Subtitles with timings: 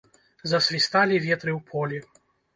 [0.53, 2.03] Засвісталі ветры ў полі!